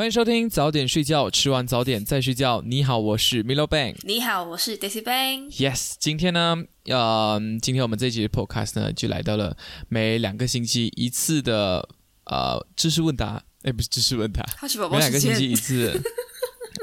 [0.00, 2.62] 欢迎收听早点睡觉，吃完早点再睡觉。
[2.64, 3.94] 你好，我是 Milo Bang。
[4.04, 5.50] 你好，我是 Daisy Bang。
[5.54, 6.56] Yes，今天呢，
[6.86, 9.54] 呃，今天我们这一集的 Podcast 呢，就来到了
[9.90, 11.86] 每两个星期一次的
[12.24, 16.00] 呃知识问答，哎，不是知识问答，好奇宝宝每两个星期，一次。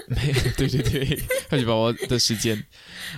[0.09, 2.63] 没， 对对对，好奇宝宝的时间。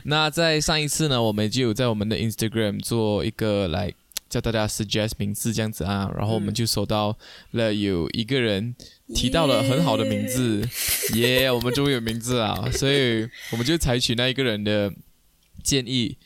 [0.05, 3.93] 那在上一次呢，我们就有在我们的 Instagram 做一个来
[4.29, 7.17] 叫大家 suggest 名字这样子啊，然后我们嗯就收到
[7.51, 8.75] 了有一个人
[9.15, 10.61] 提到了很好的名字，
[11.17, 14.93] 耶我们终于有名字了，所以我们就采取那一个人的
[15.63, 16.17] 建议，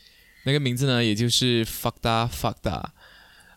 [0.44, 2.84] 那个名字呢，也就是 fakta fakta。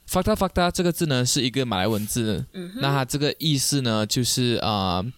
[0.09, 5.13] fakta fakta 这个字呢是一个马来文字，嗯，那它这个意思呢，就是啊、呃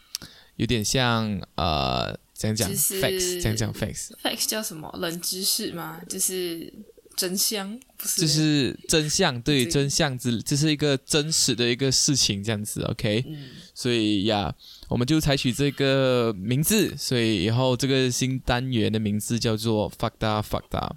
[0.57, 4.93] 有点像呃，讲讲 facts，怎样讲 facts，facts 叫什么？
[4.99, 6.01] 冷知识吗？
[6.09, 6.73] 就是
[7.19, 8.21] 真相，不是？
[8.21, 14.55] 就是真相，对对真相之，这是一个真实的一个事情，这样子，OK，嗯，所以呀，
[14.89, 20.93] 我们就采取这个名字，所以以后这个新单元的名字叫做 fakta fakta。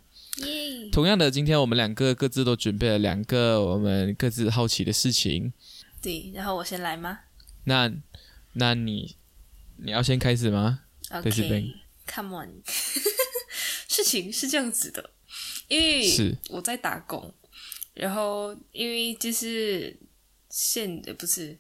[0.45, 5.52] 耶，同样的，今天我们两个各自都准备了两个我们各自好奇的事情，
[6.02, 7.17] 对，然后我先来吗
[7.63, 7.91] 那
[8.53, 9.16] 那你
[9.78, 12.50] 你要先开始吗？Daisy Bang？OK，Come on，
[13.89, 15.09] 事情是这样子的，
[15.72, 17.33] 因为是我在打工，
[17.94, 19.97] 然后因为就是
[20.50, 21.58] 现呃不是，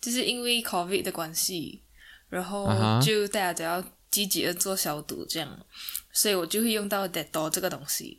[0.00, 1.82] 就是因为 COVID 的关系，
[2.30, 2.66] 然后
[3.02, 5.66] 就大家都要积极的做消毒，这样，
[6.10, 8.18] 所以我就会用到 Dettol 这个东西。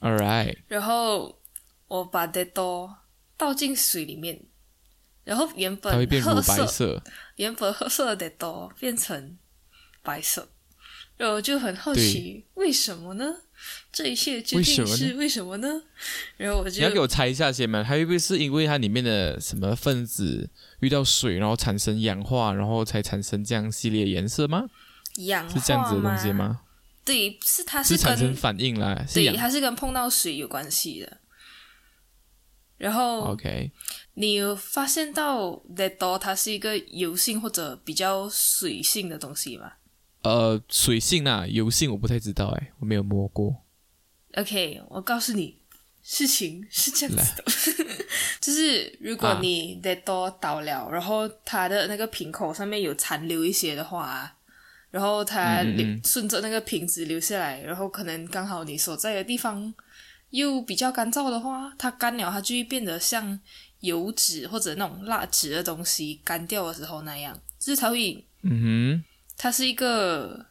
[0.00, 1.40] All right，然后
[1.86, 2.92] 我把 Dettol
[3.36, 4.42] 倒进水里面，
[5.22, 7.02] 然后原本它会变乳褐色，白色。
[7.36, 9.38] 原本褐色的 Dettol 变成
[10.02, 10.48] 白色，
[11.16, 13.42] 然后我就很好奇，为什么呢？
[13.94, 15.68] 这一切究为什么呢竟是为什么呢？
[16.36, 20.50] 然后我就你要给我猜一下先嘛，还会不会是因为它里面的什么分子
[20.80, 24.64] 遇到水，然后产生氧化，然后才产生这样系列颜色吗？
[25.18, 26.62] 氧化是这样子的东西吗？
[27.04, 31.18] 对，是它是产生反应啦，对，它是跟碰到水有关系的。
[32.76, 33.70] 然后 OK，
[34.14, 39.74] 你有发现到 Dettol 它是一个油性或者比较水性的东西吗
[40.22, 43.63] 呃，水性啊，油性我不太知道哎，我没有摸过。
[44.36, 45.58] ？OK，我告诉你，
[46.02, 47.44] 事情是这样子的，
[48.40, 54.36] 就是如果啊你 Dettol 倒了，然后它的那个瓶口上面有残留一些的话啊，
[54.90, 56.00] 然后它流嗯嗯嗯。
[56.04, 59.72] 顺着那个瓶子流下来，然后可能刚好你所在的地方
[60.30, 63.38] 又比较干燥的话，它干了，它就会变得像
[63.80, 69.04] 油脂或者那种蜡质的东西干掉的时候那样，就是它会，嗯哼。
[69.36, 70.46] 它是一个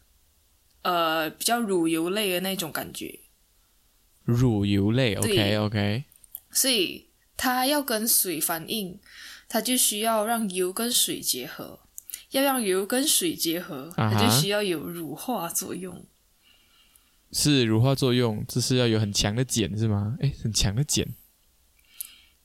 [0.82, 3.22] 呃比较乳油类的那种感觉，哼，
[4.23, 6.03] 乳油类，OK OK
[6.51, 9.00] 所以它要跟水反应，
[9.47, 11.79] 它就需要让油跟水结合。
[12.31, 16.03] 要让油跟水结合，它就需要有乳化作用。
[17.31, 20.17] 是乳化作用，这是要有很强的碱是吗？
[20.19, 21.05] 哎，很强的碱。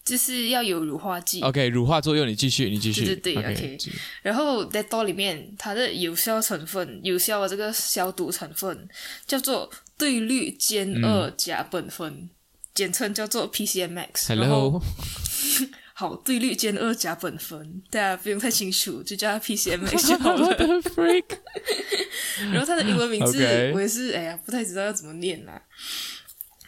[0.08, 1.42] 就是要有乳化剂。
[1.42, 3.04] OK，乳化作用，你继续，你继续。
[3.04, 8.88] 对对对继续然后 Dettol 里面它的有效成分，有效的这个消毒成分
[9.26, 12.30] 叫做对氯歼嗯二甲苯酚，
[12.72, 14.28] 简称叫做 PCMX。
[14.28, 14.82] Hello，
[15.92, 20.46] 好，对氯间二甲苯酚，大家不用太清楚，就叫它 PCMX 就 好了。
[20.46, 21.24] What the freak？
[22.52, 23.36] 然后它的英文名字
[23.74, 25.60] 我也是，哎呀，不太知道要怎么念啦。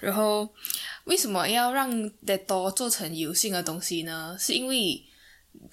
[0.01, 0.49] 然后
[1.05, 1.91] 为什么要让
[2.27, 4.37] Dettol 做成油性的东西呢？
[4.38, 5.03] 是因为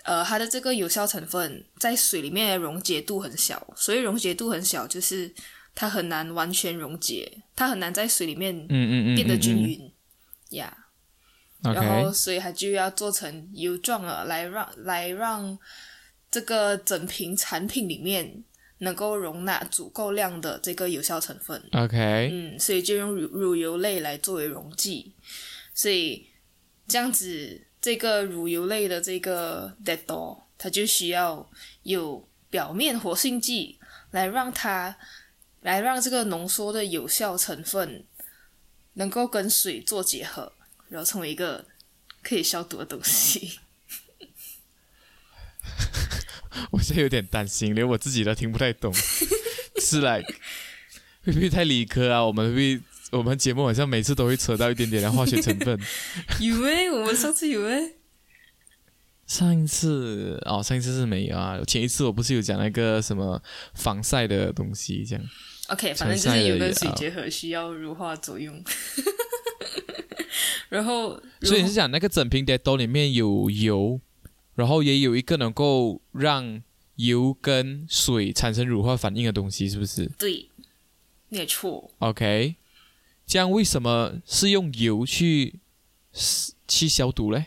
[0.04, 5.34] 呃，它的这个有效成分在水里面的溶解度很小，所以溶解度很小就是
[5.76, 9.64] 它很难完全溶解，它很难在水里面嗯嗯嗯，变得均嗯。
[9.64, 9.94] 匀
[10.52, 10.76] 呀。
[11.64, 15.58] 嗯然后所以它就要做成油状了，来让来让
[16.30, 18.44] 这个整瓶产品里面
[18.80, 21.62] 能够容纳足够量的这个有效成分。
[21.72, 25.14] OK，嗯，所以就用乳乳油类来作为溶剂，
[25.74, 26.28] 所以
[26.88, 31.50] 这样子这个乳油类的这个 Dettol，它就需要
[31.84, 33.80] 有表面活性剂
[34.12, 34.98] 来让它
[35.62, 38.06] 来让这个浓缩的有效成分
[38.94, 40.54] 能够跟水做结合，
[40.90, 41.66] 然后成为一个
[42.22, 43.60] 可以消毒的东西。
[46.72, 48.94] 我现在有点担心，连我自己都听不太懂。
[49.80, 50.22] 是来
[51.24, 52.26] 会不会太理科啊？
[52.26, 55.80] 我们会不会我们节目好像每次都会扯到一点点的化学成分。
[56.42, 57.94] 有诶，我们上次有诶。
[59.28, 61.60] 上一次哦，上一次是没有啊。
[61.68, 63.42] 前一次我不是有讲那个什么
[63.74, 65.26] 防晒的东西，这样
[65.68, 68.64] OK，反正就是油跟水结合需要乳化作用。
[70.70, 74.00] 然后，所以你是讲那个整瓶 Dettol 里面有油，
[74.58, 76.64] 然后也有一个能够让
[76.96, 80.50] 油跟水产生乳化反应的东西，是不是对，
[81.30, 81.92] 没错。
[82.00, 82.56] ？OK，
[83.28, 85.60] 这样为什么是用油去
[86.68, 87.46] 去消毒嘞？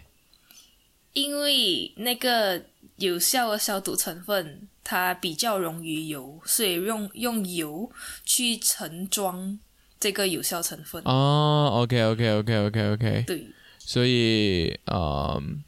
[1.12, 2.64] 因为那个
[2.98, 7.90] 有效的消毒成分，它比较溶于油，所以用用油
[8.24, 9.58] 去盛装
[9.98, 11.02] 这个有效成分。
[11.04, 13.48] 哦，OK，OK，OK，OK，OK，对，
[13.80, 15.64] 所以，嗯，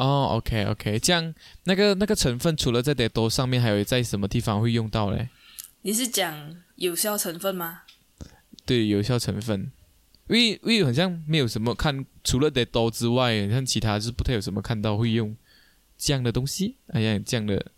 [0.00, 5.28] 哦，OK，OK，这样那个那个成分除了在 d e t o 上面，还有在什么地方会用到嘞？
[5.82, 7.82] 你是讲有效成分吗？
[8.64, 9.70] 对，有效成分，
[10.28, 15.36] 因为因为好像没有什么看，除了 d e t o 之外，像其他是不太有什么看到会用
[15.98, 17.72] 这样的东西，哎呀，这样的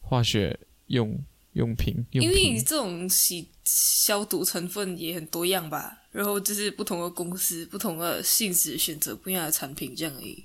[0.00, 0.58] 化学
[0.88, 2.60] 用用品用因为你。
[2.60, 10.44] 这种洗消毒成分也很多样吧，然后就是不同的公司、不同的性质选择不一样的产品这样而已。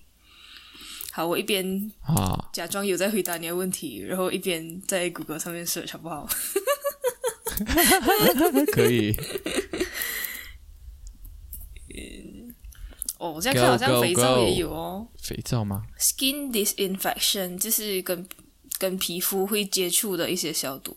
[1.17, 6.29] 好，我一边啊，假装有在回答你的问题，然后一边在谷歌上面 search 好不好？
[8.71, 9.11] 可以，
[11.89, 12.53] 嗯
[13.17, 15.07] 哦，我现在看好像肥皂也有哦。
[15.19, 18.23] 肥皂吗？Skin disinfection 就是跟
[18.77, 20.95] 跟皮肤会接触的一些消毒。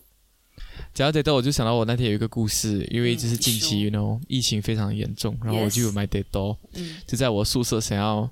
[0.92, 8.30] 讲到 e t o 我就想到我那天有一个故事，因为嗯就是近期你，you know，疫情非常严重，然后我就有买 e o 嗯就在我宿舍想要，我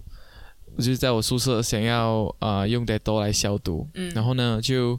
[0.78, 4.90] 就是在我宿舍想要啊、呃用 e t o 来消毒，嗯，然后呢就，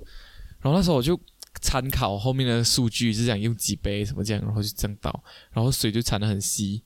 [0.62, 1.20] 然后那时候我就
[1.62, 6.84] 参考后面的数据，就想用几杯什么这样，然后就这样倒，然后水就掺得很稀。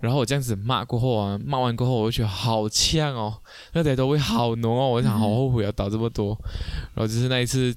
[0.00, 3.36] 然后我这样子骂过后啊，骂完过后我就觉得好呛哦，
[3.72, 6.38] 那 e t o 味好浓哦，我想好后悔要倒这么多。
[6.94, 7.74] 然后就是那一次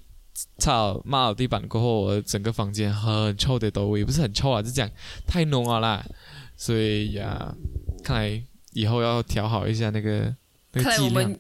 [0.60, 4.88] 差点骂了地板过后，我整个房间很臭的都味，不是很臭啊，就讲
[5.26, 6.06] 太浓了啦。
[6.56, 7.56] 所以呀，
[8.04, 8.44] 看来
[8.74, 10.32] 以后要调好一下那个
[10.74, 10.92] 那看。
[10.98, 11.40] 来我们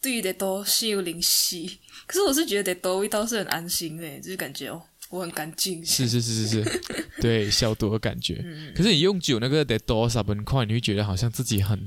[0.00, 1.78] 对于 e t o 心有灵犀。
[2.06, 5.84] 可是我是觉得得多味道是很安心的，就是感觉哦，我很干净。
[5.84, 6.82] 是是是是是，
[7.20, 8.40] 对消毒的感觉。
[8.42, 11.78] 嗯，可是你用久那个 Dettol 沙本块，你会觉得好像自己很，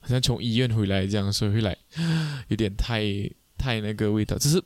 [0.00, 1.76] 好像从医院回来这样，所以会来
[2.48, 3.04] 有点太
[3.56, 4.60] 太那个味道，就是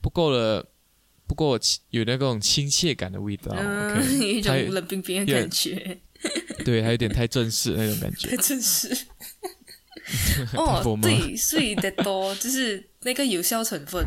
[0.00, 0.68] 不够了，
[1.28, 1.56] 不够
[1.90, 3.54] 有那种亲切感的味道。
[4.18, 6.00] 有一种冷冰冰的感觉，
[6.64, 8.34] 对，还有点太正式那种感觉。
[8.42, 8.88] 真是。
[8.88, 9.04] 太
[10.56, 14.04] 哦对，所以得多 就是那个有效成分，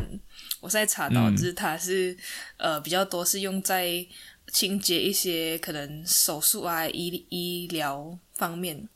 [0.60, 2.16] 我现在查到，嗯就是它是
[2.56, 4.04] 呃比较多是用在
[4.52, 8.88] 清洁一些可能手术啊医医疗方面，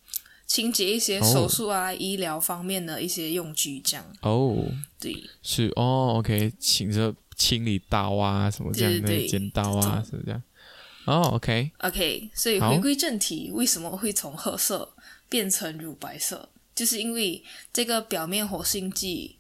[0.46, 4.66] 清洁一些哦手术啊、医疗方面的一些用具，这样哦，
[5.00, 5.14] 对。
[5.42, 10.42] 是哦，OK，请着清理刀啊什么这样的剪刀啊，什么这样。
[11.06, 14.94] 哦，OK，OK，所以回归正题，为什么会从褐色
[15.30, 16.46] 变成乳白色？
[16.78, 17.42] 就是因为
[17.72, 19.36] 这个表面活性剂，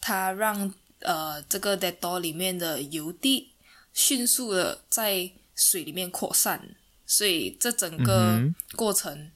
[0.00, 3.50] 它让呃这个 e t o 里面的油滴
[3.92, 9.32] 迅速的在水里面扩散，所以这整个嗯过程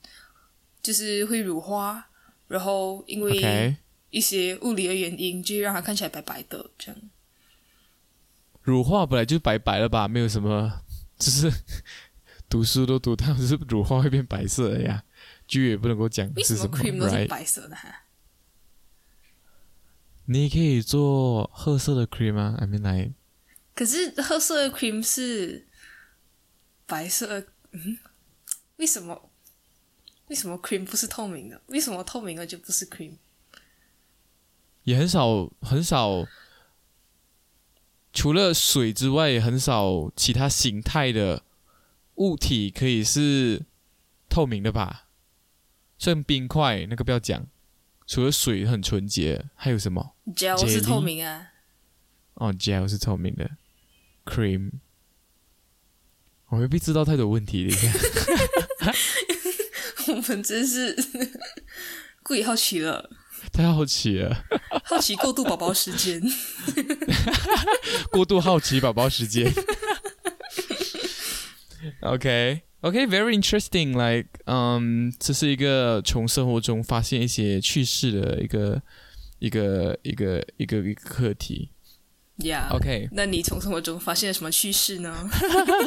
[0.80, 2.04] 就是会乳化，
[2.46, 3.76] 然后因为
[4.10, 7.00] 一些物理的原因，就让它看起来白白的这样。
[8.62, 10.82] 乳化本来就白白了吧，没有什么，
[11.18, 11.50] 就是
[12.48, 15.02] 读书都读到，就是乳化会变白色的呀。
[15.50, 18.04] 剧也不能够讲为什么是什么 cream 都是白色的哈？
[20.26, 23.12] 你可以做褐色的 cream 啊，I mean 来，
[23.74, 25.66] 可是褐色的 cream 是
[26.86, 27.48] 白色
[28.76, 29.30] 为什么？
[30.28, 31.60] 为什么 cream 不是透明的？
[31.66, 33.14] 为什么透明的就不是 cream？
[34.84, 36.24] 也很少很少，
[38.12, 41.42] 除了水之外，也很少其他形态的
[42.14, 43.66] 物体可以是
[44.28, 45.08] 透明的吧？
[46.00, 47.46] 虽然冰块那个不要讲，
[48.06, 51.48] 除了水很纯洁，还有什么？gel 是透明啊，
[52.36, 53.50] 哦，gel 是透明的
[54.24, 54.70] ，cream。
[56.48, 57.92] 我未必知道太多问题，等一下。
[60.08, 60.96] 我们真是
[62.22, 63.10] 过于好奇了，
[63.52, 64.46] 太好奇了，
[64.82, 66.18] 好奇过度宝宝时间。
[68.10, 69.52] 过度好奇宝宝时间。
[72.00, 78.82] OK OK very interesting like 嗯、这是一个从生活中发现一些趣事的一个
[79.38, 81.70] 一个一个一个一个课题。
[82.38, 85.14] Yeah，、OK，那你从生活中发现了什么趣事呢？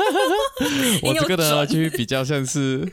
[1.02, 2.88] 我这个呢转就会比较像是，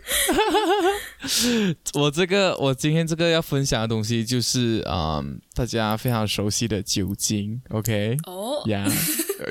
[1.92, 7.60] 我这个我今天这个要分享的东西就是嗯大家非常熟悉的酒精。
[7.68, 8.16] OK。
[8.26, 8.90] 哦，呀，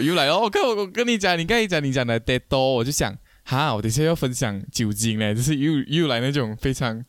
[0.01, 0.39] 又来哦！
[0.39, 3.15] 我看我我跟你讲，你刚才讲你讲的 dead 多，我就想
[3.49, 7.03] 哈，我等一下要分享酒精嘞，就是又又来那种非常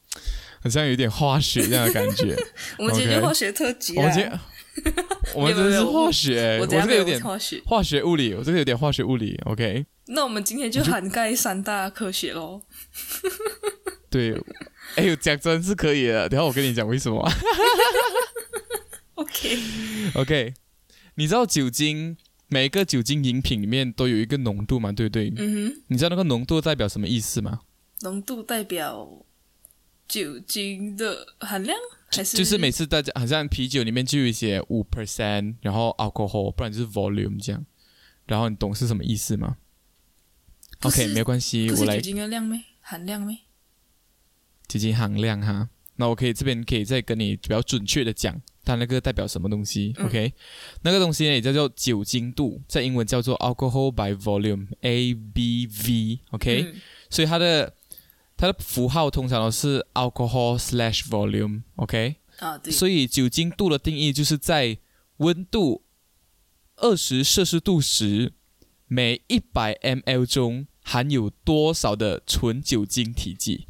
[0.63, 2.35] 好像有点化学这样的感觉。
[2.79, 4.41] 我们今天化学特辑啊我们今天
[5.37, 7.61] 我们真的是化学，我这个有点化学。
[7.67, 9.39] 化学物理，我这个有点化学物理。
[9.45, 12.63] OK，那我们今天就涵盖三大科学喽。
[14.09, 14.35] 对，
[14.97, 16.27] 哎呦，讲真是可以的。
[16.27, 17.31] 等一下我跟你讲为什么。
[19.17, 20.55] OK，OK，
[21.17, 22.17] 你知道酒精
[22.51, 25.33] 每个酒精饮品里面都有一个浓度嘛，对不对？
[25.37, 27.61] 嗯哼，你知道那个浓度代表什么意思吗？
[28.01, 29.25] 浓度代表
[30.09, 31.79] 酒精的含量，
[32.11, 37.65] 还是就是每次大家好像啤酒里面就有一些五 percent，然后 alcohol，不然就是 volume 这样。
[38.27, 39.57] 然后你懂是什么意思吗
[40.83, 43.39] ？OK，没关系，我来酒精的量没含量没？
[44.67, 45.69] 酒精含量哈。
[46.01, 50.07] 那我可以这边可以再跟你比较准确的讲，它那个代表什么东西、嗯。
[50.07, 50.33] O k
[50.81, 56.75] 那个东西呢也叫做酒精度，在英文叫做 alcohol by volume（ABV），OK，、嗯。
[57.11, 57.75] 所以它的
[58.35, 64.79] 它的符号通常都是 alcohol slash volume，OK，、啊，对，所以酒精度的定义就是在
[65.19, 65.83] 温度
[66.77, 68.33] 二十摄氏度时，
[68.87, 73.67] 每一百 ml 中含有多少的纯酒精体积。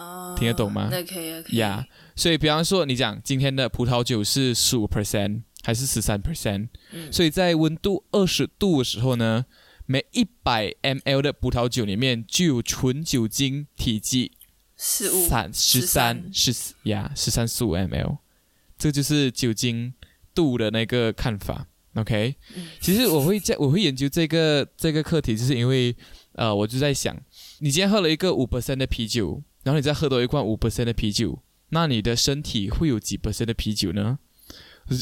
[0.00, 0.88] 啊，听得懂吗？
[0.90, 1.56] 那可以啊，可以。
[1.56, 6.68] 呀所以比方说，你讲今天的葡萄酒是十五 percent 还是十三 percent？
[6.92, 7.12] 嗯。
[7.12, 9.44] 所以在温度二十度的时候呢，
[9.86, 14.32] 每一百 ml 的葡萄酒里面具有纯酒精体积
[14.76, 16.54] 十五三十三十
[16.84, 18.18] 呀十三十五 ml，
[18.78, 19.92] 这就是酒精
[20.34, 21.66] 度的那个看法。
[21.94, 22.36] OK，、
[22.80, 25.94] 其实我会在我会研究这个这个课题，就是因为
[26.34, 27.20] 呃，我就在想，
[27.58, 34.18] 你今天喝了一个五 percent 的啤酒，然后你再喝多一罐五 percent 的啤酒，那你的身体会有几 percent 的啤酒呢？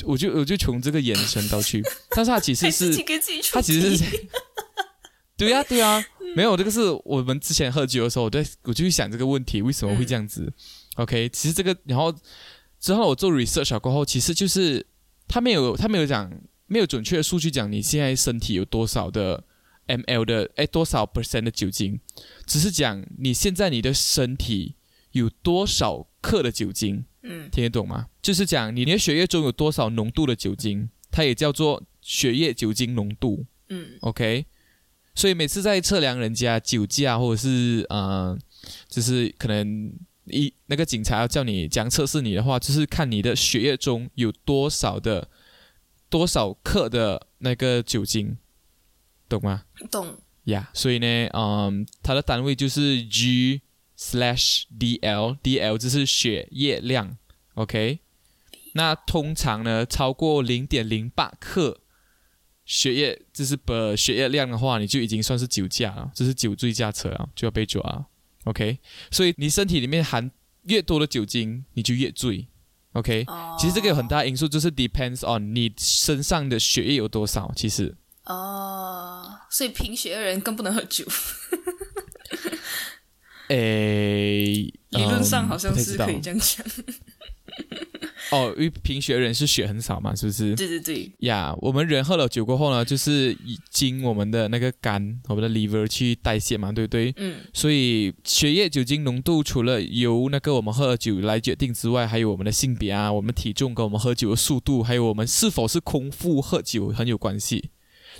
[0.05, 3.97] 我就我就从这个延伸到去， 但是他其实还是自己给自己出它其实题。
[3.97, 4.27] 是，
[5.35, 6.05] 对呀、对呀、
[6.37, 10.53] 没有这个是我们之前喝酒的时候，我在我就去想这个问题为什么会这样子。
[10.97, 12.15] OK，其实这个然后
[12.79, 14.85] 之后我做 research 过后，其实就是
[15.27, 16.31] 他没有他没有讲
[16.67, 19.43] 没有准确的数据讲你现在身体有多少的
[19.89, 21.99] ml 的哎多少 percent 的酒精，
[22.47, 24.77] 只是讲你现在你的身体
[25.11, 27.05] 有多少克的酒精。
[27.23, 28.07] 嗯听得懂吗？
[28.23, 33.45] 就是讲你的血液中有多少浓度的酒精，它也叫做血液酒精浓度。
[33.69, 34.47] 嗯 OK，
[35.15, 38.39] 所以每次在测量人家酒驾，或者是呃，
[38.89, 39.93] 就是可能
[40.27, 45.29] 一那个警察要叫你讲测试你的话，就是看你的血液中有多少的
[46.09, 48.39] 多少克的那个酒精，
[49.29, 49.65] 懂吗？
[49.91, 53.61] 懂呀所以呢，嗯，它的单位就是 G
[53.99, 57.19] slash DL，DL 就是血液量
[57.55, 57.99] ，OK。
[58.75, 61.81] 那通常呢，超过零点零八克
[62.65, 68.07] 血液，就是不血液量的话，你就已经算是酒驾了，这是酒醉驾车啊，就要被抓了
[68.45, 68.79] ，OK。
[69.11, 70.31] 所以你身体里面含
[70.63, 72.47] 越多的酒精，你就越醉
[72.93, 73.25] ，OK。
[73.27, 73.57] 哦。
[73.59, 77.95] 其实这个有很大因素，就是 depends on 你身上的血液有多少，其实。
[78.29, 81.05] 哦，所以贫血的人更不能喝酒，
[83.49, 86.65] 诶，理论上嗯好像是可以这样讲。
[88.31, 90.55] 哦，因为贫血人是血很少嘛，是不是？
[90.55, 97.15] 对对对，呀我们人喝了酒过后呢，就是已经我们的那个肝，我们的 liver 去代谢嘛，对不对？
[97.17, 107.71] 嗯所以血液酒精浓度除了由那个我们喝了酒来决定之外，还有我们的性别啊、我们体重跟我们喝酒的速度，还有我们是否是空腹喝酒很有关系，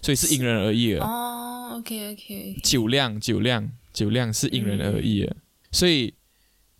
[0.03, 1.05] 所以是因人而异的。
[1.05, 5.37] 哦，OK OK，酒量、酒量、酒量是因人而异的，
[5.73, 6.15] 所以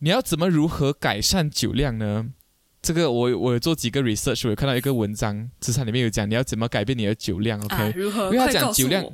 [0.01, 2.29] 你要怎么如何改善酒量呢？
[2.81, 7.61] 这个我我有做几个 research，我有看到一个文章，职场里面有讲你要怎么改变你的酒量。
[7.61, 8.27] OK，、啊，如何？
[8.27, 9.05] 因为他快告诉讲酒量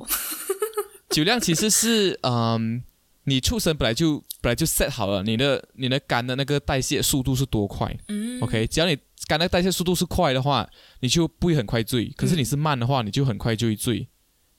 [1.09, 2.83] 酒量其实是嗯，
[3.23, 7.97] 你出生本来就本来就 set 好了，你的你的肝的那个代谢速度是多快。
[8.07, 8.95] 嗯 OK，只要你
[9.27, 14.07] 肝的代谢速度是快的话，你就不会很快醉；可是你是慢的话，你就很快就会醉。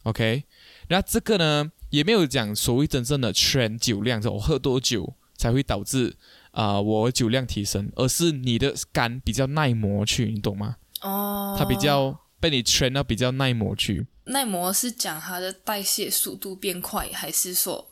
[0.04, 0.44] OK，
[0.88, 6.16] 那这个呢，也没有讲所谓真正的全酒量，就我喝多久才会导致
[6.52, 10.76] 啊、呃我酒量提升，而是你的肝比较耐磨去，你懂吗？
[11.02, 14.06] 哦，它比较被你 train 到比较耐磨去。
[14.26, 17.90] 耐磨是讲它的代谢速度变快，还是说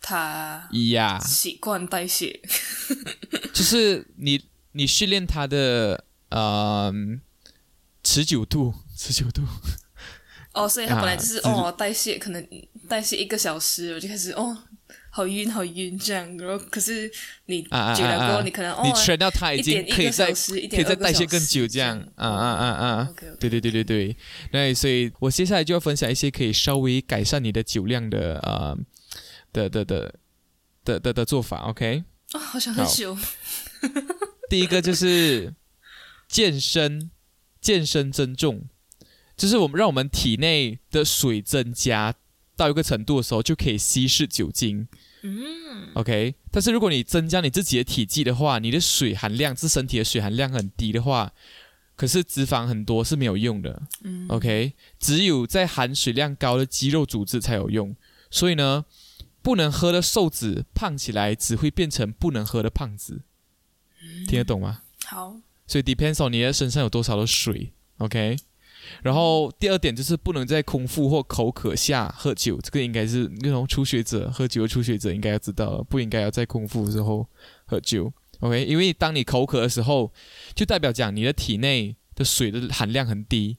[0.00, 2.40] 它呀、习惯代谢？
[3.54, 6.92] 就是你你训练它的呃
[8.02, 9.42] 持久度， 持久度。
[10.54, 12.46] 哦，所以他本来就是、啊哦代谢，可能
[12.86, 14.54] 代谢一个小时，我就开始哦
[15.08, 17.10] 好晕好晕这样，然后可是
[17.46, 23.08] 你啊啊久了过后，啊啊你可能哦你 train 到它已一经可以再可以再代谢更久这样啊啊啊啊。
[23.40, 24.14] 对对对对对，
[24.52, 28.76] 那所以我接下来就要分享一些可以稍微改善你的酒量的呃
[29.54, 30.14] 的的的
[30.84, 31.60] 的的的做法。
[31.70, 32.94] OK，哦，好想喝好。
[32.94, 33.16] 酒，
[34.52, 35.54] 第一个就是
[36.28, 37.10] 健身
[37.58, 38.68] 健身增重，
[39.34, 42.14] 就是我们让我们体内的水增加
[42.54, 44.86] 到一个程度的时候，就可以稀释酒精。
[45.22, 46.34] 嗯，OK。
[46.50, 51.32] 但是如果你增加你自己的体积的话，你的水含量，自身体的水含量很低的话，
[51.96, 53.82] 可是脂肪很多是没有用的。
[54.04, 57.96] 嗯 OK，只有在含水量高的肌肉组织才有用。
[58.30, 58.84] 所以呢，
[59.40, 63.22] 不能喝的瘦子胖起来只会变成不能喝的胖子，
[64.28, 64.82] 听得懂吗？
[65.06, 68.36] 好，所以 depends on 你的身上有多少的水，OK。
[69.02, 77.26] 然后第二点就是不能在空腹或口渴下喝酒，这个应该是那种初学者喝酒的初学者应该要知道的，不应该要在空腹的时候
[77.64, 78.64] 喝酒，OK。
[78.64, 80.12] 因为当你口渴的时候，
[80.54, 83.58] 就代表讲你的体内的水的含量很低，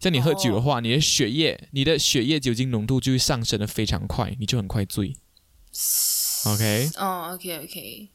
[0.00, 5.14] 像你喝酒的话，你的血液你的血液酒精浓度就会上升的非常快，你就很快醉
[6.46, 6.90] ，OK。
[6.96, 8.08] 哦，OK OK，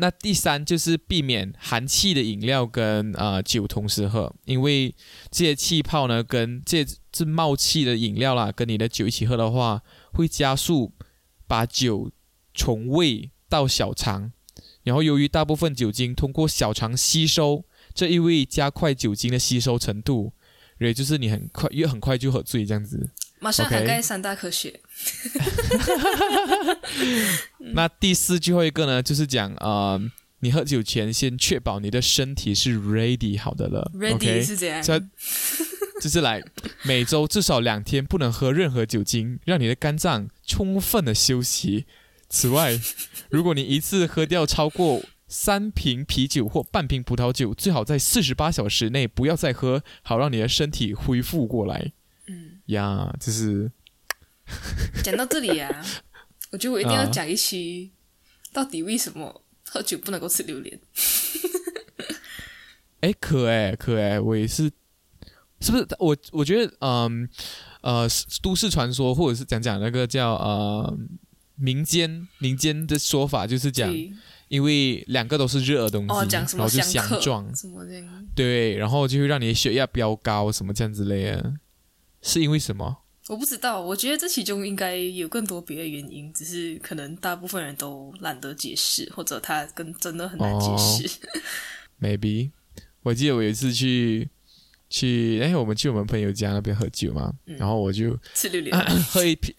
[0.00, 4.94] 那第三就是避免含气的饮料跟呃酒同时喝，因为
[5.28, 10.92] 这些气泡呢跟这这冒气的饮料啦，跟你的酒一起喝的话，会加速
[11.48, 12.12] 把酒
[12.54, 14.30] 从胃到小肠，
[14.84, 20.32] 然后由于大部分酒精通过小肠吸收，这意味加快酒精的吸收程度，
[20.78, 23.10] 也就是你很快越很快就喝醉这样子。
[23.40, 24.80] 马上涵盖三大科学。
[27.74, 30.00] 那第四最后一个呢，就是讲呃，
[30.40, 34.44] 你喝酒前先确保你的身体是 ready 好的了 Ready？
[34.44, 34.82] 是怎样？
[34.82, 34.98] 这
[36.00, 36.42] 就是来
[36.84, 41.86] 每周至少两天不能喝任何酒精，让你的肝脏充分的休息。
[42.28, 42.78] 此外，
[43.30, 51.92] 如果你一次喝掉超过三瓶啤酒或半瓶葡萄酒，最好在四十八小时内不要再喝，好让你的身体恢复过来。
[52.68, 53.70] 嗯，呀，就是
[55.02, 55.84] 讲到这里啊，
[56.50, 57.90] 我觉得我一定要啊讲一期，
[58.52, 60.78] 到底为什么喝酒不能够吃榴莲？
[63.00, 64.64] 哎，可哎可哎，我也是，
[65.60, 65.86] 是不是？
[65.98, 67.28] 我我觉得，嗯
[67.80, 68.08] 呃，
[68.42, 70.98] 都市传说或者是讲讲那个叫呃
[71.54, 73.88] 民间民间的说法，就是讲，
[74.48, 77.48] 因为两个都是热的东西，哦，讲什么然后就相撞？
[78.34, 81.54] 对，然后就会让你的血压飙高，什么这样之类的，
[82.22, 83.04] 是因为什么？
[83.28, 91.20] 我不知道，我觉得这其中应该有更多别的原因，只是可能大部分人都懒得解释，或者他跟真的很难解释。
[92.00, 92.50] maybe，
[93.02, 94.30] 我记得我有一次去
[94.88, 98.74] 去，哎，我们去我们朋友家那边喝酒嘛，嗯然后我就吃榴莲，
[99.12, 99.54] 喝一瓶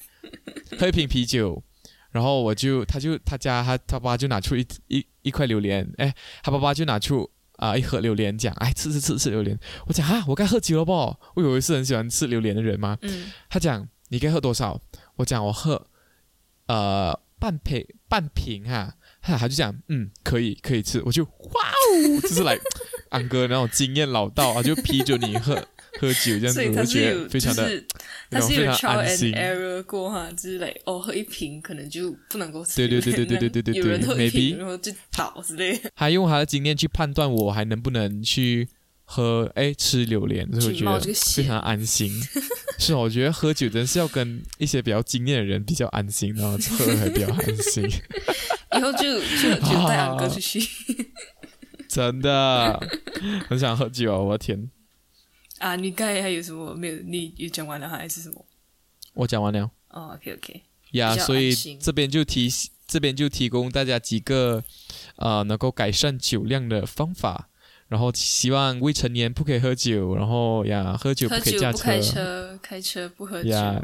[0.79, 1.61] 喝一瓶啤酒，
[2.09, 10.93] 然后我就他就他家他他爸就拿出一一一块榴莲，哎，他爸爸就拿出啊、一盒榴莲，讲哎吃吃吃吃榴莲，我讲啊我该喝酒了不？
[11.35, 14.81] 我以为是很喜欢吃榴莲的人嘛，嗯，他讲你该喝多少？
[15.17, 15.87] 我讲我喝
[16.67, 22.57] 呃半瓶半瓶哈、哈，他就讲嗯可以可以吃，我就哇哦，就是来
[23.09, 25.67] 安哥那种经验老道啊，就批准你喝
[25.99, 27.87] 喝酒这样子，我觉得非常的、就是
[28.29, 29.31] 他是有那种非常 trial 安 and 心。
[29.33, 38.67] error 过哈之类，哦，喝一瓶可能就不能够吃对对，对对对对对对有人喝一 maybe 瓶然后就倒之类的，他用他的经验去判断我还能不能去
[39.03, 42.11] 喝，哎，吃榴莲，所以我觉得非常安心。
[42.77, 47.83] 是，我觉得喝酒真是要跟一些比较经验的人比较安心，然后喝还比较安心，
[48.77, 50.61] 以后就就就带安哥出去
[51.89, 52.79] 真的
[53.49, 54.19] 很想喝酒啊！
[54.19, 54.69] 我的天，
[55.59, 55.75] 啊。
[55.75, 56.95] 你刚才还有什么没有？
[57.05, 58.45] 你有讲完了还是什么？
[59.13, 62.49] 我讲完了哦，OK OK，呀，所以这边就提
[62.87, 64.63] 这边就提供大家几个
[65.17, 67.49] 呃能够改善酒量的方法。
[67.87, 73.49] 然后希望未成年不可以喝酒，然后呀，喝酒不可以驾车不开车，开车不喝酒。
[73.49, 73.81] 呀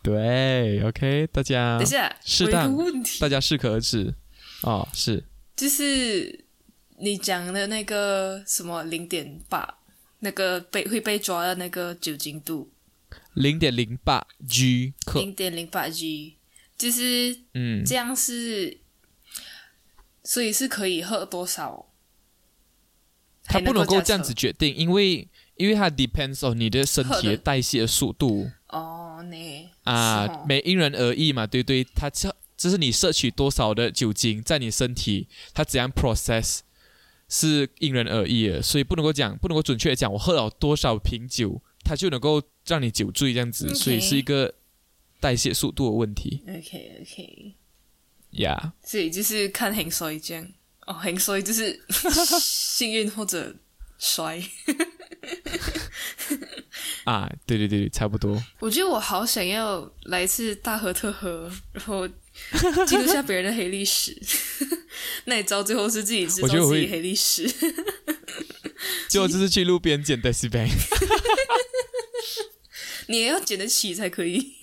[0.00, 4.14] 对，OK，大家等一下，适当问题，大家适可而止。
[4.62, 5.24] 哦，是
[5.56, 6.44] 就是
[7.00, 9.78] 你讲的那个什么零点八，
[10.26, 12.68] 那个被会被抓的那个酒精度，
[13.34, 16.34] 零点零八 G 克，零点零八 G，
[16.76, 18.80] 就是嗯，这样是，
[20.24, 21.86] 所以是可以喝多少？
[23.44, 27.30] 它不能够这样子决定，因为因为它 depends on 你的身体喝的。
[27.30, 28.50] 的代谢速度。
[28.70, 36.62] 哦，那啊每因人而异嘛，对对，它这这是你摄取多少的酒精在你身体，它怎样 process
[37.28, 44.54] 是因人而异的，所以不能够讲，不能够准确的讲，我喝了多少瓶酒，它就能够让你酒醉这样子所以是一个
[45.20, 47.54] 代谢速度的问题 OK OK，
[48.32, 48.74] 呀。
[48.84, 50.46] 所以就是看很衰这样
[50.86, 51.80] 哦，很衰就是
[52.40, 53.54] 幸运或者
[53.98, 54.42] 衰。
[57.04, 58.42] 啊，对对对对，差不多。
[58.58, 62.06] 我觉得我好想要来一次大喝特喝，然后
[62.86, 64.20] 记录下别人的黑历史。
[65.28, 67.46] 那你知道最后是自己知道我觉得我自己黑历史。
[69.08, 70.68] 结果就是去路边捡 e i b a
[73.08, 74.54] 你也要捡得起才可以。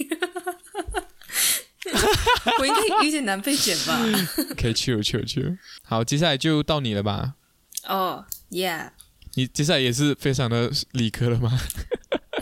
[2.60, 4.00] 我应该有点难被捡吧？
[4.58, 5.58] 可以去去去。
[5.84, 7.34] 好，接下来就到你了吧？
[7.88, 8.92] 哦、y e a h
[9.36, 11.60] 你接下来也是非常的理科了吗？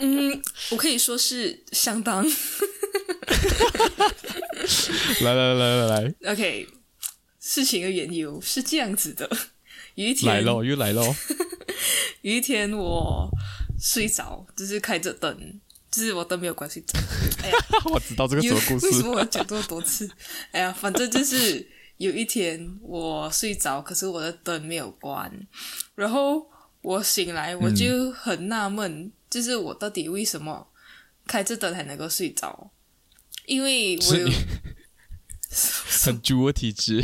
[0.00, 2.24] 嗯，我可以说是相当。
[5.20, 6.68] 来来来来来 OK，
[7.44, 9.28] 事情的缘由是这样子的：
[9.96, 11.12] 有一天，来喽，又来喽！
[12.22, 13.28] 有一天我
[13.80, 16.96] 睡着，就是开着灯，就是我灯没有关睡着。
[17.42, 17.58] 哎呀，
[17.90, 20.08] 我知道这个什有么故为什么我要讲这么多次？
[20.52, 25.28] 哎呀，反正就是有一天我睡着，可是我的灯没有关，
[25.96, 26.48] 然后
[26.80, 30.68] 我醒来，我就很纳闷，就是我到底为什么
[31.26, 32.70] 开着灯还能够睡着？
[33.46, 34.28] 因为我有
[36.04, 37.02] 很猪的体质，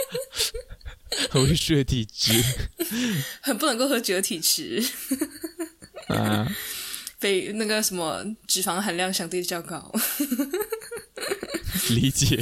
[1.30, 2.42] 很会睡的体质
[3.42, 4.82] 很不能够喝酒的体质，
[6.08, 6.46] 啊！
[7.20, 9.92] 被那个什么脂肪含量相对较高。
[11.90, 12.36] 理解，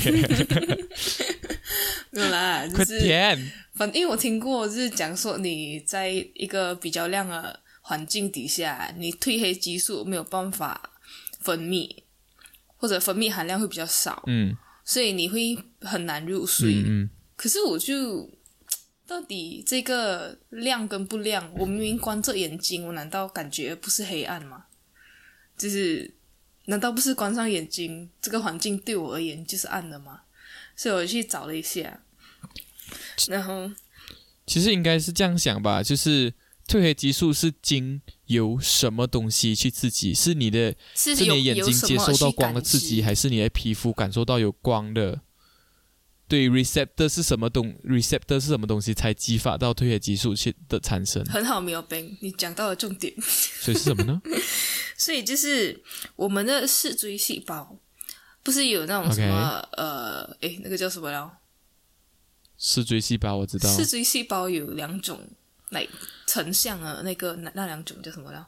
[2.11, 3.53] 没有啦，就是点！
[3.75, 10.91] 反因为我听过，就是讲说你在一个比较亮的环境底下，你褪黑激素没有办法
[11.41, 11.95] 分泌，
[12.77, 14.57] 或者分泌含量会比较少，嗯
[14.91, 16.83] 所以你会很难入睡。
[16.83, 18.29] 嗯嗯，可是我就
[19.07, 24.65] 到底这个亮跟不亮，我明明关着眼睛，我难道感觉不是黑暗吗？
[25.57, 26.13] 就是
[26.65, 30.23] 难道不是关上眼睛，这个环境对我而言就是暗的吗？
[30.75, 32.03] 所以我去找了一下，
[33.29, 33.71] 然后
[34.45, 36.35] 其实应该是这样想吧，就是
[36.71, 40.15] 褪黑激素是经由什么东西去刺激？
[40.15, 45.23] 是你的是你眼睛接受到光的刺激，还是你的皮肤感受到有光的？
[46.29, 51.25] 对，receptor 是什么东？receptor 是什么东西才激发到褪黑激素去的产生？
[51.25, 53.13] 很好，没有 Ben，你讲到了重点。
[53.21, 54.23] 所以是什么呢？
[54.97, 55.83] 所以就是
[56.15, 57.77] 我们的视锥细胞，
[58.45, 61.39] 不是有那种什么呃，诶，那个叫什么了？
[62.57, 65.19] 视锥细胞我知道，视锥细胞有两种，
[65.71, 65.87] 来
[66.27, 68.47] 成像啊那个那那两种叫什么了？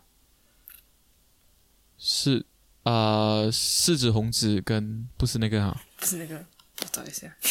[1.98, 2.44] 是
[2.82, 7.35] 啊，视紫红紫跟不是那个哈，不是那个，我找一下。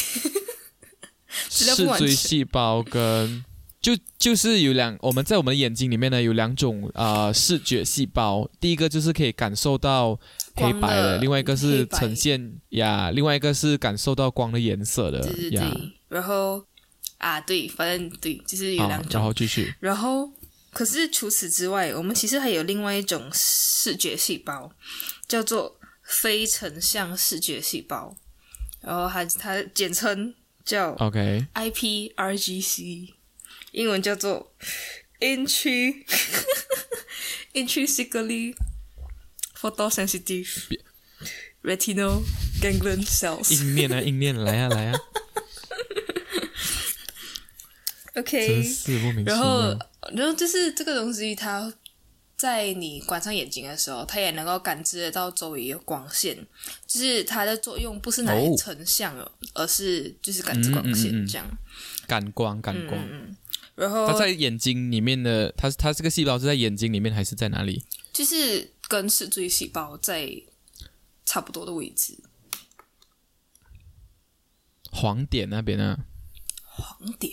[1.48, 3.42] 视锥细胞跟
[3.80, 10.20] 就就是有两，我们在我们的眼睛里面呢有两种啊、呃视觉细胞，第一个就是可以感受到
[10.54, 15.74] 黑白的，的另外一个是呈现呀，另外一个是感受到光的颜色的呀。
[16.08, 16.62] 然后
[17.22, 19.12] 啊，对，反正对，就是有，两种。
[19.12, 19.72] 然后继续。
[19.78, 20.28] 然后，
[20.72, 24.72] 可是除此之外，我们其实还有另外一种视觉细胞，
[25.28, 28.16] 叫做非成像视觉细胞，
[28.80, 31.54] 然后它它简称叫 OK，IPRGC，
[33.70, 34.52] 英文叫做
[35.20, 36.04] intri
[37.54, 38.56] intrinsically
[39.56, 40.48] photosensitive
[41.62, 42.24] retinal
[42.60, 43.52] ganglion cells。
[43.52, 44.98] 硬念啊，硬念，来啊，来啊，
[48.14, 48.62] OK，
[49.24, 49.76] 然后。，
[50.12, 51.72] 然后就是这个东西，它
[52.36, 56.36] 在你关上眼睛的时候，它也能够感知得到周围有光线，
[56.86, 61.58] 就是它的作用不是拿来哦成像了，而是就是感知光线嗯嗯嗯嗯这样。
[62.08, 63.00] 感光，感光。
[63.00, 63.36] 嗯嗯。
[63.76, 67.84] 然后它在眼睛里面的，它它这个细胞是在眼睛里面还是在哪里？
[68.12, 70.30] 就是跟视锥细胞在
[71.24, 72.18] 差不多的位置。
[74.90, 76.04] 黄点那边啊，
[76.64, 77.32] 黄点，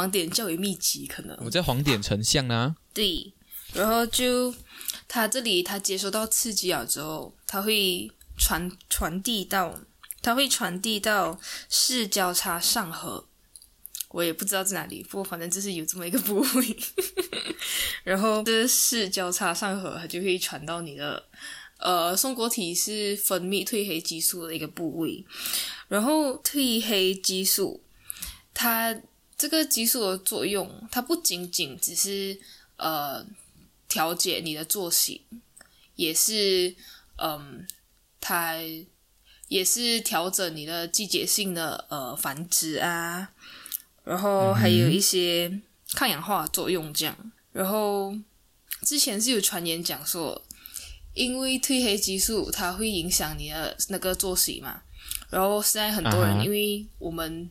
[0.00, 1.36] 黄点较为密集，可能。
[1.44, 3.30] 我在黄点成像呢、对，
[3.74, 4.54] 然后就
[5.06, 9.78] 它这里它接收到刺激了之后，它会传传递到，
[10.22, 13.26] 它会传递到视交叉上颌，
[14.08, 16.76] 我也不知道在哪里，不过反正就是有这么一个部位，
[18.02, 21.22] 然后这视交叉上颌，它就会传到你的。
[21.76, 25.22] 呃，松果体是分泌褪黑激素的一个部位，
[25.88, 27.82] 然后褪黑激素，
[28.54, 28.94] 它
[29.40, 32.38] 这个激素的作用，它不仅仅只是
[32.76, 33.24] 呃
[33.88, 35.22] 调节你的作息，
[35.96, 36.74] 也是
[37.16, 37.66] 嗯，
[38.20, 38.56] 它
[39.48, 43.30] 也是调整你的季节性的呃繁殖啊，
[44.04, 45.58] 然后还有一些
[45.94, 47.32] 抗氧化作用这样。
[47.52, 48.14] 然后
[48.82, 50.44] 之前是有传言讲说，
[51.14, 54.82] 因为褪黑激素它会影响你的那个作息嘛，
[55.30, 57.50] 然后现在很多人因为我们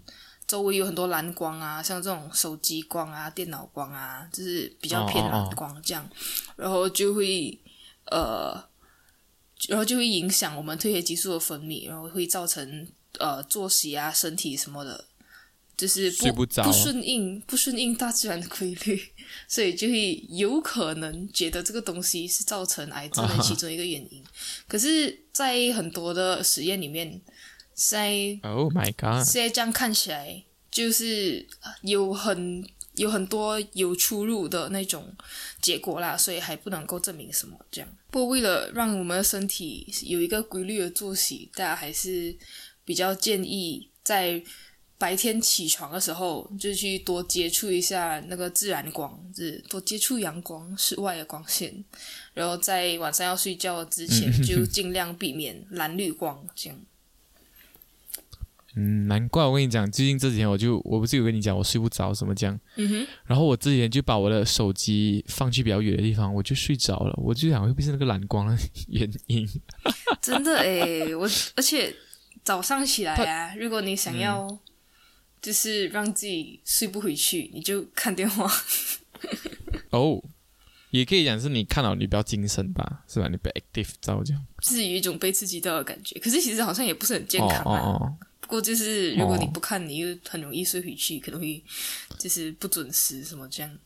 [0.49, 6.09] 周围有很多蓝光啊，像这种手机光啊、电脑光啊，就是比较偏蓝光这样，
[6.55, 7.55] 然后就会
[8.05, 8.59] 呃，
[9.67, 12.87] 然后就会影响我们褪黑激素的分泌，然后会造成
[13.19, 15.05] 呃作息啊、身体什么的
[15.77, 18.99] 就是睡不不顺应不顺应大自然的规律，
[19.47, 24.23] 所以就会有可能觉得这个东西是造成癌症的 其中一个原因。
[24.67, 27.21] 可是，在很多的实验里面，
[27.87, 29.25] 在 Oh my god！
[29.25, 35.15] 现在这样看起来，就是呃有很有很多有出入的那种
[35.61, 37.89] 结果啦，所以还不能够证明什么这样。
[38.11, 42.35] 不过为了让我们的身体有一个规律的作息，大家还是
[42.83, 44.43] 比较建议在
[44.97, 51.73] 白天起床的时候，就去多接触一下那个自然光，就是多接触阳光、室外的光线，
[52.33, 56.77] 然后在晚上要睡觉之前，就尽量避免蓝绿光，这样。
[58.75, 67.13] 嗯，难怪我跟你讲，最近这几天我就我不是有跟你讲我睡不着什么这样，嗯哼，然后我之前就把我的手机放去比较远的地方，我就睡着了。
[67.17, 68.57] 我就想会不会是那个蓝光的
[68.89, 69.47] 原因？
[70.21, 71.95] 真的诶，我而且
[72.43, 74.47] 早上起来啊，如果你想要
[75.41, 78.51] 就是让自己睡不回去，你就看电话。
[79.89, 80.21] 哦，
[80.91, 83.27] 也可以讲是你看到你比较精神吧，是吧？
[83.29, 83.51] 你比较
[83.81, 84.45] active 照这样。
[84.61, 87.81] 就是有一种被刺激到的感觉，可是其实好像也不是很健康哦啊。
[87.81, 88.17] 哦
[88.49, 91.63] 不过就是如果你哦不看，你又很容易睡回去，可能会
[92.17, 93.77] 就是不准时什么这样。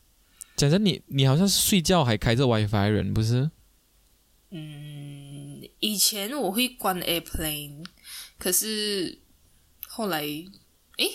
[0.56, 3.52] 讲真，你你好像是睡觉还开着 WiFi 的人不是？
[4.52, 7.84] 嗯，以前我会关 Airplane，
[8.38, 9.20] 可是
[9.86, 11.12] 后来，诶，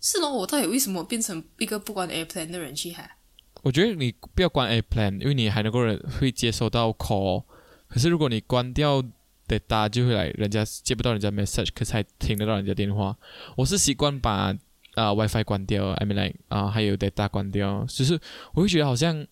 [0.00, 3.18] 是咯，我到底为什么变成一个不关 Airplane 的人去哈？
[3.62, 5.80] 我觉得你不要关 Airplane，因为你还能够
[6.18, 7.44] 会接收到 call。
[7.88, 9.02] 可是如果你关掉
[9.48, 13.16] data，就会来人家接不到人家 message，可是还听得到人家电话。
[13.56, 14.54] 我是习惯把
[14.94, 18.20] 啊、WiFi 关掉，I mean like 啊、还有 data 关掉，就是
[18.52, 19.26] 我会觉得好像。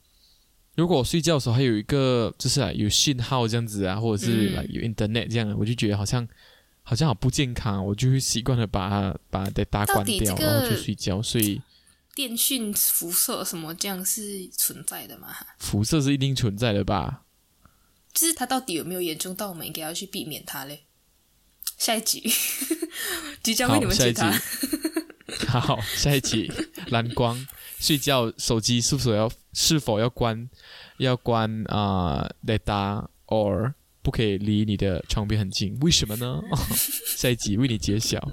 [0.77, 6.29] 如果我睡觉的时候还有一个就是啊有信号这样子啊，或者是有 internet 这样的，我就觉得好像
[6.83, 11.23] 好像好不健康，我就会习惯的把它把 data 关掉，这个然后去睡觉。
[11.23, 11.63] 所以
[12.15, 15.29] 电讯辐射什么这样是存在的吗？
[15.59, 17.23] 辐射是一定存在的吧？
[18.17, 20.81] 就是它到底有没有严重到我们应该要去避免它嘞？
[21.77, 22.25] 下一集
[23.45, 24.33] 即将为你，们解答。。
[25.47, 26.51] 好，下一集
[26.87, 27.47] 蓝光
[27.79, 30.49] 睡觉手机是否要是否要关
[30.97, 35.79] 要关啊、data or 不可以离你的床边很近？
[35.81, 36.41] 为什么呢？
[37.19, 38.27] 下一集为你揭晓。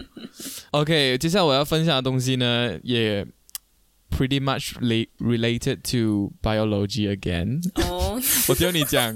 [0.71, 3.27] OK，接下来我要分享的东西呢，也
[4.15, 7.61] pretty much relate related to biology again。
[7.75, 9.15] 哦，我听你讲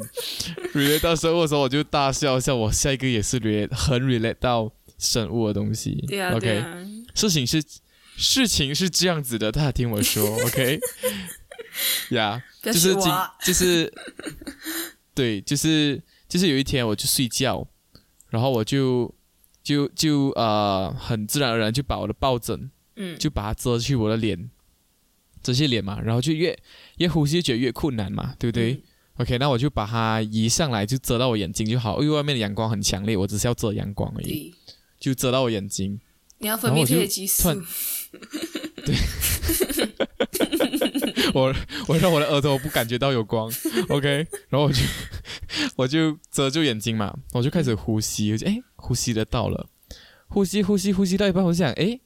[0.74, 2.54] relate 到生物的时候，我就大笑一下。
[2.56, 6.04] 我下一个也是 relate 很 relate 到生物的东西。
[6.08, 6.78] 对啊，OK，对啊，
[7.14, 7.64] 事情是
[8.18, 10.80] 事情是这样子的，大家听我说， OK？
[12.10, 13.12] 呀、就是今
[13.44, 13.94] 就是
[15.14, 17.68] 对，就是就是有一天我就睡觉，
[18.30, 19.14] 然后我就
[19.64, 24.50] 就就呃很自然而然就把我的抱枕嗯，就把它遮去我的脸，
[25.48, 26.58] 遮去脸嘛，然后就越
[26.98, 28.74] 越呼吸就觉得越困难嘛，对不对？
[28.74, 28.82] 嗯。
[29.18, 34.54] OK，那我就把它移上来，就遮到我眼睛就好，因为外面的阳光很强烈，我只是要遮阳光而已，
[35.00, 36.00] 就遮到我眼睛。
[36.40, 37.50] 你要分泌然后我就褪激素
[38.86, 38.96] 对，
[41.34, 41.52] 我
[41.88, 43.52] 我让我的额头不感觉到有光
[43.90, 44.84] ，OK，然后我就
[45.78, 49.68] 我就遮住眼睛嘛，我就开始呼吸，我就哎呼吸得到了，
[50.28, 52.00] 呼吸呼吸呼吸到一半，我想哎，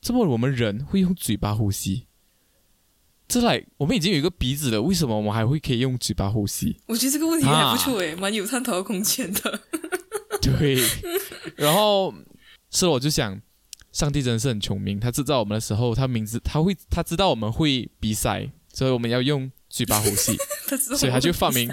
[0.00, 2.06] 这么我们人会用嘴巴呼吸？
[3.28, 6.76] 这来我们已经有一个鼻子了，为什么我们还会可以用嘴巴呼吸？
[6.86, 9.60] 我觉得这个问题啊还不错诶，蛮有探讨的空间的。
[10.40, 10.78] 对，
[11.56, 12.14] 然后
[12.70, 13.40] 是我就想，
[13.92, 20.36] 上帝真的是很聪明，他制造我们的时候，他名字他会他知道我们会鼻塞，所以我们要用嘴巴呼吸。
[20.68, 21.70] 他所以他就发明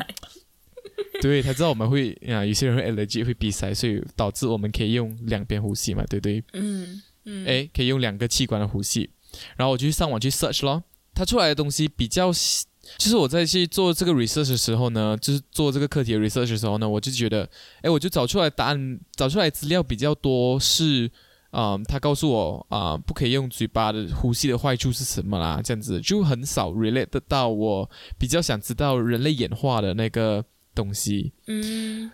[1.21, 6.43] 对，他知道我们会啊，有些人会 allergy 会鼻塞，所以导致我们可以用两边呼吸嘛，对不对？
[6.53, 9.09] 嗯嗯，诶，可以用两个器官的呼吸。
[9.55, 17.49] 然后我就去上网去 search 咯，它出来的东西比较，就是我在去做这个 research 的时候呢，就是做这个课题的 research 的时候呢，我就觉得，
[17.81, 21.11] 诶，我就找出来答案，找出来资料比较多是。
[21.53, 25.61] 啊、他告诉我啊、不可以用嘴巴的呼吸的坏处是什么啦？
[25.63, 31.31] 这样子就很少 relate 得到我比较想知道人类演化的那个东西。
[31.45, 32.09] 嗯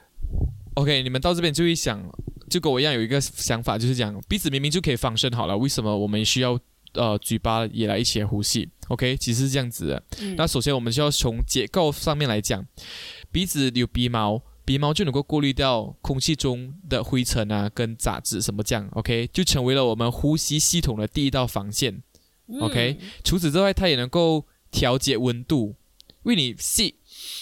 [0.73, 2.03] OK，你们到这边就会想，
[2.49, 6.59] 就跟我一样有一个想法，就是讲鼻子明明就可以放生好了，为什么我们需要
[6.93, 10.04] 呃嘴巴也来一起来呼吸？OK，其实是这样子的。
[10.19, 12.65] 嗯，那首先我们需要从结构上面来讲，
[13.32, 22.02] 鼻子有鼻毛，鼻毛就能够过滤掉空气中的灰尘啊跟杂质什么这样，OK，就成为了我们呼吸系统的第一道防线。
[22.47, 25.75] 嗯 OK 除此之外，它也能够调节温度，
[26.23, 26.95] 因为你吸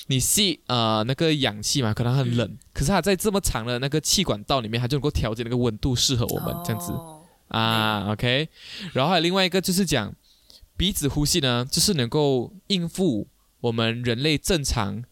[0.07, 6.91] 你吸呃那个氧气嘛，可能很冷，可是它在这么长的那个气管道里面，它就能够调节那个温度，适合我们这样子。
[7.49, 8.49] 哦啊，OK。
[8.93, 10.13] 然后还有另外一个就是讲
[10.75, 13.27] 鼻子呼吸呢，就是能够应付
[13.61, 15.03] 我们人类正常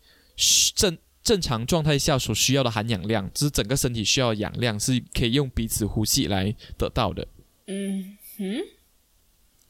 [0.75, 7.27] 正正常状态下所需要的含氧量，就是整个身体需要氧量是可以用鼻子呼吸来得到的。
[7.67, 8.61] 嗯哼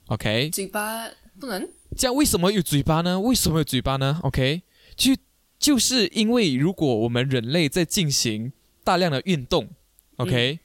[0.07, 1.07] ，OK，嘴巴
[1.39, 1.69] 不能。
[1.95, 3.17] 这样为什么有嘴巴呢？
[3.19, 4.63] 为什么有嘴巴呢？OK，
[4.97, 5.15] 就
[5.57, 8.51] 就是因为如果我们人类在进行
[8.83, 9.69] 大量的运动
[10.17, 10.59] ，OK，、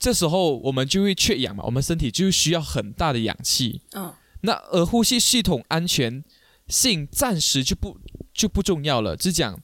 [0.00, 3.82] 这时候我们就会缺氧嘛，我们身体就需要很大的氧气。
[3.92, 4.12] 嗯。
[4.40, 6.24] 那而呼吸系统安全
[6.66, 7.98] 性暂时就不
[8.32, 9.60] 就不重要了，就是讲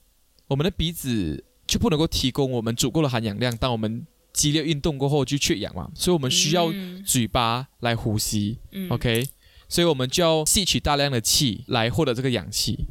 [0.49, 7.03] 我们的鼻子就不能够提供我们足够的含氧量，当我们激烈运动过后就缺氧嘛，所以我们需要嗯。
[7.03, 8.59] 嘴巴来呼吸。
[8.73, 8.91] 嗯。
[8.91, 9.27] OK，
[9.71, 12.85] 所以我们就要吸取大量的气来获得这个氧气。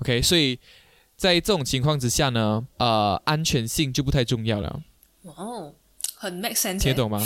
[0.00, 0.58] OK，所以
[1.16, 4.82] 在这种情况之下呢，呃，安全性就不太重要了，
[5.22, 5.74] 哦，
[6.20, 7.18] 很 make sense，欸听懂吗？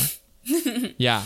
[0.98, 1.24] 呀、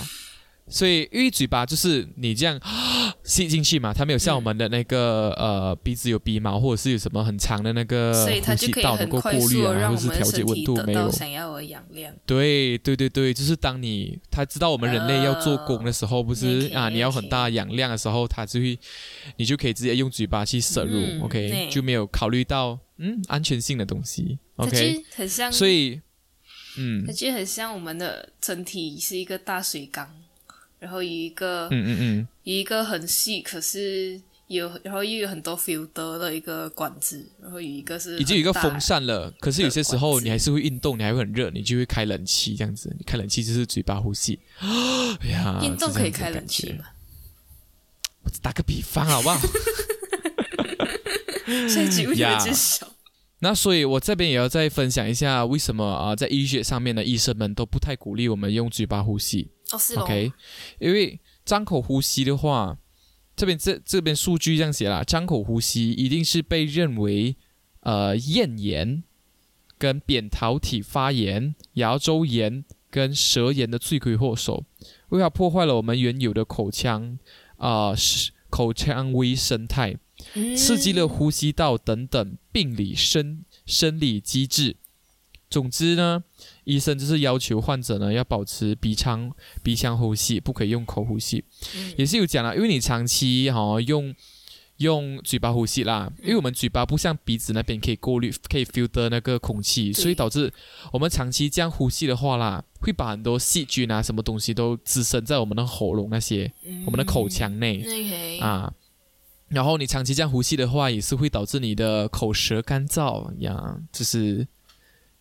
[0.68, 2.58] 所以因为嘴巴就是你这样
[3.24, 11.10] 吸进去嘛，它没有像我们的那个、呃鼻子有鼻毛，或者是有什么很长的那个所以它呼吸就可以很道能够过滤啊，或者是调节温度没有。
[11.10, 12.14] 想要的氧量。
[12.24, 18.78] 对对对对，就是当你他知道我们人类要做工的时候，不是 OK，啊，你要很大的氧量的时候，它就会，
[19.36, 26.00] 你就可以直接用嘴巴去摄入、嗯 o k 就没有考虑到嗯安全性的东西，OK，很像，所以
[26.76, 30.08] 嗯它就很像我们的整体是一个大水缸，
[30.78, 46.84] 然后有一个、嗯嗯嗯，有一个很细，可是有然后又有很多 filter 的一个管子，然后有一个是已经有一个风扇了，可是有些时候你还是会运动，你还会很热，你就会开冷气这样子，你开冷气就是嘴巴呼吸，哎呀，运动可以开冷气吗？
[48.22, 49.40] 我打个比方好不好？
[51.68, 52.86] 所以举不呀就小？
[53.40, 59.52] 那所以，我这边也要再分享一下，为什么啊、在医学上面的医生们都不太鼓励我们用嘴巴呼吸。
[59.70, 60.32] 哦，是咯 OK，
[60.80, 62.76] 因为张口呼吸的话，
[63.36, 67.36] 这边这这边数据这样写啦，张口呼吸一定是被认为
[67.80, 69.04] 呃咽炎、
[69.78, 74.64] 跟扁桃体发炎、牙周炎跟舌炎的罪魁祸首，
[75.10, 77.16] 为它破坏了我们原有的口腔
[77.58, 79.96] 啊、是口腔微生态。
[80.38, 84.76] 嗯刺激了呼吸道等等病理生生理机制。
[85.50, 86.22] 总之呢，
[86.64, 91.42] 医生就是要求患者呢要保持鼻腔鼻腔呼吸，不可以用口呼吸。
[91.74, 94.14] 嗯也是有讲了，因为你长期哈、用
[94.76, 100.52] 用嘴巴呼吸啦，因为我们嘴巴不像鼻子那边可以过滤、可以 filter 那个空气，所以导致
[100.92, 106.52] 我们长期这样呼吸的话啦，会把很多细菌啊、什么东西都滋生在我们的喉咙那些、
[106.84, 108.38] 我们的口腔内。
[108.40, 108.70] 啊。
[109.48, 114.46] 然后你长期这样呼吸的话，也是会导致你的口舌干燥呀，就是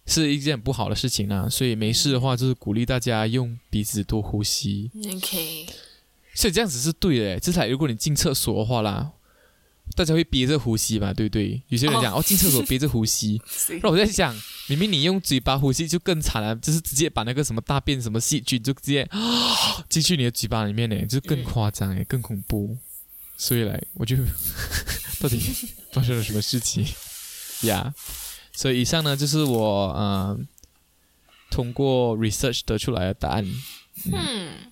[0.05, 1.47] 是一件不好的事情啊。
[1.49, 4.91] 所以没事的话，就是鼓励大家用鼻子多呼吸。
[5.15, 5.65] OK，
[6.33, 9.13] 所以这样子是对的，至少如果你进厕所的话啦，
[9.95, 11.61] 大家会憋着呼吸嘛，对不对？
[11.69, 13.41] 有些人讲哦进厕所憋着呼吸，
[13.81, 14.35] 那我在想，
[14.67, 19.09] 明明你用嘴巴呼吸就更惨了，就是直接把那个什么大便什么细菌就直接
[19.87, 22.77] 进去你的嘴巴里面呢，就更夸张哎，更恐怖。
[23.37, 24.15] 所以来，我就
[25.21, 25.39] 到底
[25.93, 26.85] 发生了什么事情？
[27.61, 27.93] 呀
[28.53, 30.37] 所以以上呢就是我呃
[31.49, 33.45] 通过 research 得出来的答案。
[34.11, 34.71] 嗯，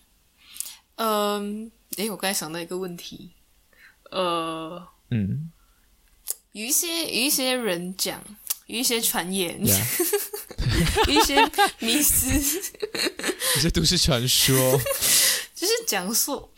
[0.95, 3.31] 嗯，诶，我刚才想到一个问题，
[4.11, 5.51] 呃，嗯。
[6.51, 8.23] 有一些有一些人讲，
[8.67, 9.87] 有一些传言，呀，
[11.07, 11.35] 有一些
[11.79, 12.29] 迷思，
[13.55, 14.79] 这些都市传说。
[15.53, 16.49] 就是讲说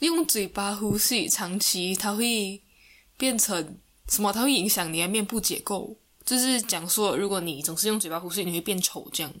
[0.00, 2.60] 用嘴巴呼吸，长期它会
[3.16, 3.78] 变成
[4.08, 4.32] 什么？
[4.32, 5.96] 它会影响你的面部结构。
[6.24, 9.32] 就是讲说，如果你总是用嘴巴呼吸，你会变丑这样。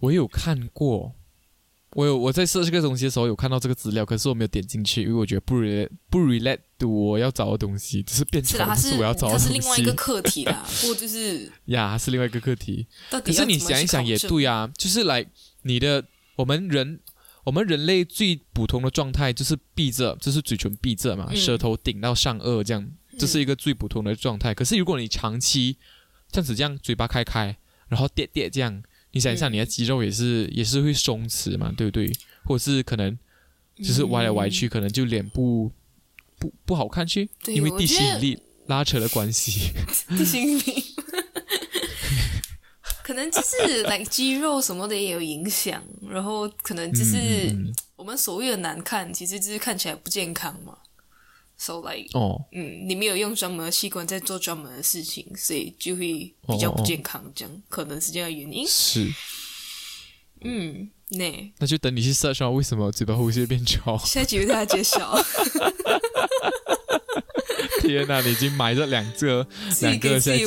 [0.00, 1.14] 我有看过，
[1.92, 10.62] 我有我在设这个东西的时候有看到这个资料，可是我没有点进去，因为我觉得不 relate 不 relate 我要找的东西，只是变丑是我要找的东是另外一个课题啦。
[10.82, 12.86] 不过就是呀，是另外一个课题。
[13.10, 15.26] 可是你想一想也对啊，就是来
[15.62, 16.04] 你的
[16.36, 17.00] 我们人
[17.44, 22.88] 我们人类最普通的状态就是闭着，就是嘴唇闭着嘛，嗯舌头顶到上颚这样，
[23.18, 24.54] 这是一个最普通的状态。
[24.54, 25.76] 可是如果你长期
[26.30, 27.56] 这样子这样嘴巴开开，
[27.88, 32.12] 然后点点这样，你想一想嗯你的肌肉也是、也是会松弛嘛，对不对？
[32.44, 33.18] 或者是可能
[33.76, 35.70] 就是歪来歪去，可能就脸部
[36.38, 39.72] 不不好看去，因为地心引力拉扯的关系。
[40.16, 40.94] 地心引力，
[43.04, 47.54] 可能就是 来肌肉什么的也有影响，然后可能就是
[47.96, 50.76] 我们所谓的难看，其实就是看起来不健康嘛。
[51.56, 58.66] So like，哦，嗯，你没有用专门的器官在做专门的事情，所以就会比较不健康，这样可能是这样的原因。
[58.66, 59.08] 是。
[60.44, 63.96] 嗯，那那就等你去 search 为什么嘴巴呼吸变丑。
[64.04, 65.16] 下集为大家揭晓。
[67.80, 69.46] 天哪，你已经埋了两个
[69.80, 70.46] 两个下集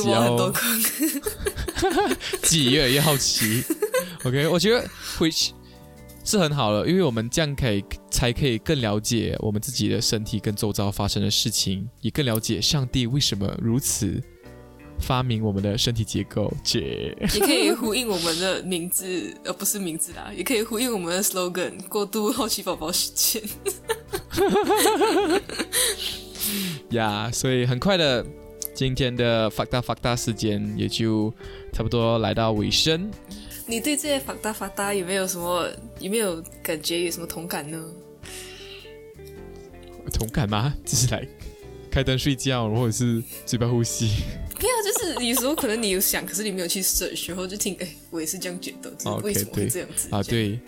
[2.42, 3.62] 自己越来越好奇。
[4.24, 4.84] OK，我觉得
[5.18, 5.52] 回去
[6.24, 14.20] 是很好了，因为我们这样可以才可以更了解我们自己的身体跟周遭发生的事情，也更了解上帝为什么如此
[14.98, 16.52] 发明我们的身体结构。
[16.64, 23.40] 姐， 也可以呼应我们的名字，呃，不是名字啦，也可以呼应我们的 slogan：过度好奇宝宝时间。
[26.90, 28.24] 呀所以很快的，
[28.76, 31.32] 今天的法大法大时间也就
[31.72, 33.10] 差不多来到尾声。
[33.66, 35.66] 你对这些法大法大有没有什么
[35.98, 37.82] 有没有感觉有什么同感呢？
[40.12, 40.74] 同感吗？
[40.84, 41.26] 就是来
[41.90, 44.08] 开灯睡觉，或者是嘴巴呼吸。
[44.60, 50.60] 没有，就是有时候可能你有想，可是你没有去 search，然后就听，哎，我也是这样觉得，就是为什么会这样子啊，，对，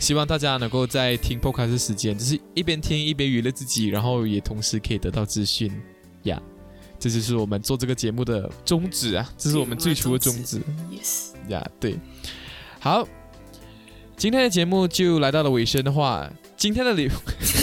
[0.00, 5.72] 希望大家能够在听 podcast 时间，就是一边听一边娱乐自己，然后也同时可以得到资讯
[6.24, 6.42] 呀。
[6.98, 11.66] 这就是我们做这个节目的宗旨啊，这是我们最初的宗旨，yes，呀。
[11.78, 11.98] 对，
[12.80, 13.06] 好，
[14.16, 17.08] 今天的节目就来到了尾声的话，今天的礼，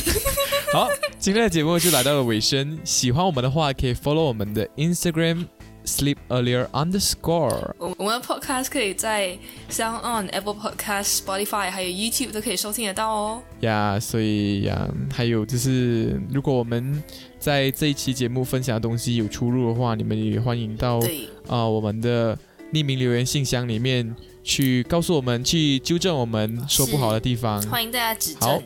[0.73, 2.77] 好，今天的节目就来到了尾声。
[2.83, 5.47] 喜欢我们的话，可以 follow 我们的 Instagram
[5.85, 7.73] sleep earlier underscore。
[7.79, 9.37] 我我们的 podcast 可以在
[9.71, 13.41] Sound On、Apple Podcast、Spotify 还有 YouTube 都可以收听得到哦。
[13.61, 17.03] 呀所以呀，还有就是，如果我们
[17.41, 22.37] 在这一期节目分享的东西有出入的话，你们也欢迎到啊、对，我们的
[22.71, 27.59] 匿名留言信箱里面去告诉我们，去纠正我们说不好的地方。
[27.63, 28.63] 欢迎大家指好正。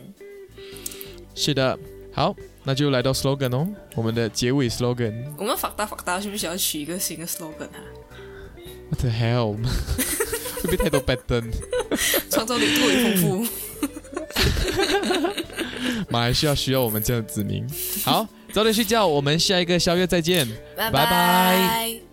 [1.34, 1.78] 是的，
[2.12, 5.24] 好，那就来到 slogan 哦，我们的结尾 slogan。
[5.38, 7.80] 我们法大法大是不需要取一个新的 slogan 啊
[8.90, 9.56] ？What the hell？
[9.56, 11.50] 会不会太多 bad 灯？
[12.30, 13.46] 创造力过于丰富。
[16.10, 17.66] 马来西亚需要我们这样的子民。
[18.04, 18.26] 好，
[18.56, 20.48] 早点睡觉，我们下一个宵夜再见。
[20.74, 22.05] 拜拜